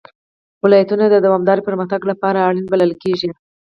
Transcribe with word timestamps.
ولایتونه 0.63 1.05
د 1.09 1.15
دوامداره 1.25 1.65
پرمختګ 1.67 2.01
لپاره 2.11 2.45
اړین 2.47 2.65
بلل 2.71 2.91
کېږي. 3.03 3.29